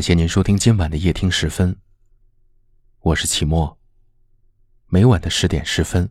[0.00, 1.76] 感谢您收听今晚的夜听时分，
[3.00, 3.78] 我是齐墨。
[4.86, 6.08] 每晚的十点十分，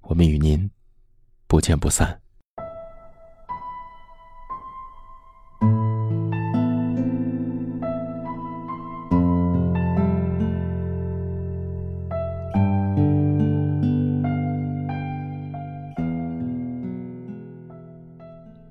[0.00, 0.70] 我们与您
[1.46, 2.18] 不见不散。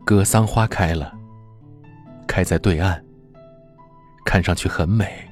[0.03, 1.13] 格桑花开了，
[2.27, 3.05] 开在对岸，
[4.29, 5.25] 看上去很美，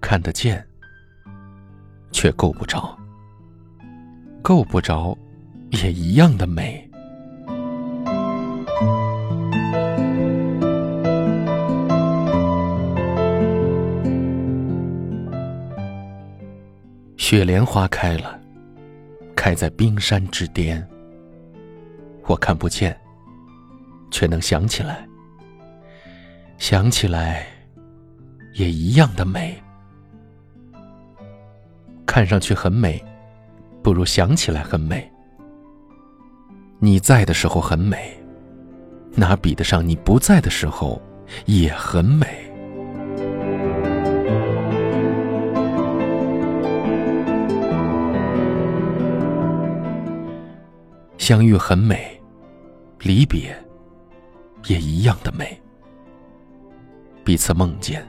[0.00, 0.66] 看得见，
[2.10, 2.98] 却够不着，
[4.42, 5.16] 够不着，
[5.70, 6.90] 也一样的美。
[17.16, 18.40] 雪莲花开了，
[19.36, 20.84] 开在冰山之巅，
[22.24, 22.98] 我看不见。
[24.10, 25.06] 却能想起来，
[26.58, 27.46] 想起来，
[28.54, 29.56] 也一样的美。
[32.06, 33.02] 看上去很美，
[33.82, 35.10] 不如想起来很美。
[36.78, 38.18] 你在的时候很美，
[39.14, 41.00] 哪比得上你不在的时候
[41.44, 42.26] 也很美？
[51.18, 52.20] 相遇很美，
[53.00, 53.54] 离别。
[54.68, 55.60] 也一样的美，
[57.26, 58.06] 彼此梦见，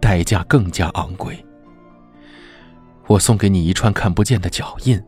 [0.00, 1.46] 代价更加昂贵。
[3.06, 5.00] 我送给你一串看不见的脚印，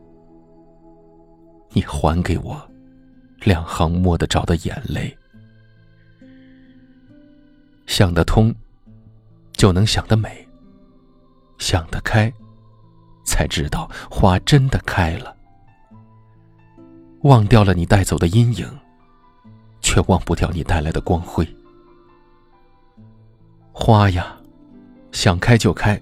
[1.71, 2.57] 你还给我
[3.41, 5.13] 两行摸得着的眼泪。
[7.85, 8.55] 想得通，
[9.51, 10.29] 就能想得美；
[11.57, 12.31] 想得开，
[13.25, 15.35] 才知道花真的开了。
[17.23, 18.65] 忘掉了你带走的阴影。
[19.79, 21.47] 却忘不掉你带来的光辉。
[23.79, 24.35] 花呀，
[25.11, 26.01] 想开就开，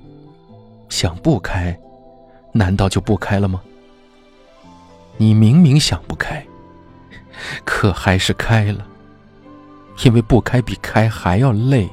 [0.87, 1.77] 想不开，
[2.53, 3.61] 难道就不开了吗？
[5.17, 6.43] 你明明想不开，
[7.65, 8.87] 可还是开了，
[10.05, 11.87] 因为不开比开还要累。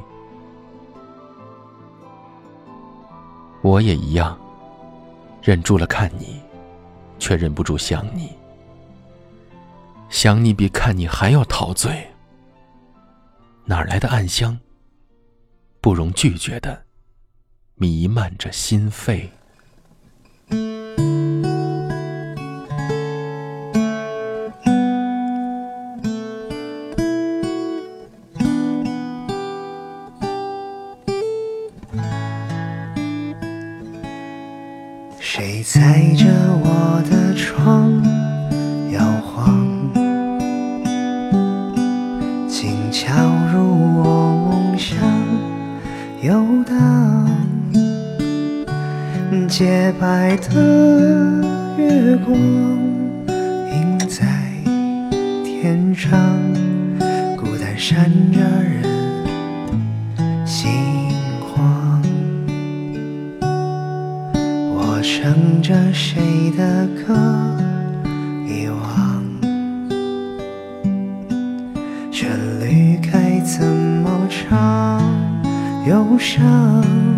[3.61, 4.39] 我也一样，
[5.43, 6.41] 忍住了看你，
[7.19, 8.33] 却忍不住想你。
[10.09, 12.09] 想你比看你还要陶醉，
[13.65, 14.57] 哪来的暗香？
[15.83, 16.85] 不容拒绝的，
[17.75, 19.33] 弥漫着心肺。
[35.19, 36.27] 谁踩着
[36.63, 38.01] 我的窗？
[49.53, 51.45] 洁白的
[51.77, 52.35] 月光
[53.71, 54.25] 映在
[55.45, 56.19] 天上，
[57.37, 58.83] 孤单闪着人
[60.47, 60.71] 心
[61.39, 62.03] 慌。
[64.75, 67.15] 我唱着谁的歌，
[68.49, 69.23] 遗忘，
[72.11, 74.99] 旋律该怎么唱？
[75.87, 77.12] 忧伤。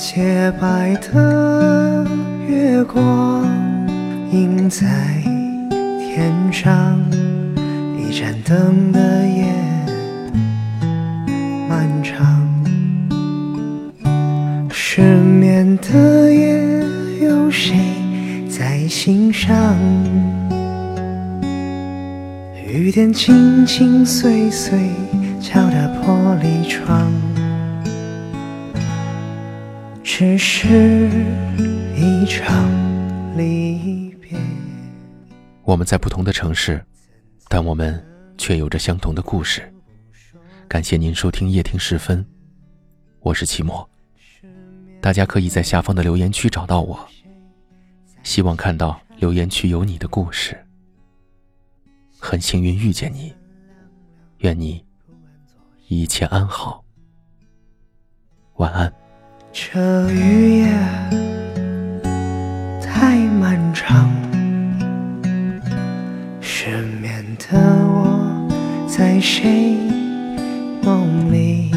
[0.00, 2.06] 洁白的
[2.46, 3.44] 月光
[4.30, 4.86] 映在
[5.98, 6.96] 天上，
[7.98, 9.52] 一盏灯的夜
[11.68, 12.48] 漫长，
[14.70, 16.62] 失眠的夜
[17.20, 17.74] 有谁
[18.48, 19.76] 在心上？
[22.64, 24.78] 雨点轻轻碎碎
[25.40, 25.76] 敲打
[26.06, 27.10] 玻璃窗。
[30.18, 30.66] 只是
[31.96, 32.68] 一场
[33.38, 34.36] 离别。
[35.62, 36.84] 我们在不同的城市，
[37.48, 38.04] 但我们
[38.36, 39.72] 却有着相同的故事。
[40.66, 42.26] 感谢您收听夜听时分，
[43.20, 43.88] 我是齐墨。
[45.00, 47.08] 大家可以在下方的留言区找到我。
[48.24, 50.58] 希望看到留言区有你的故事。
[52.18, 53.32] 很幸运遇见你，
[54.38, 54.84] 愿你
[55.86, 56.84] 一切安好。
[58.54, 58.92] 晚安。
[59.52, 60.68] 这雨夜
[62.82, 64.10] 太漫长。
[66.40, 68.48] 失眠的我，
[68.86, 69.76] 在谁
[70.82, 71.70] 梦里？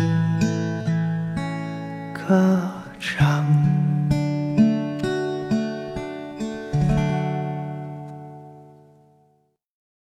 [2.13, 2.70] 歌。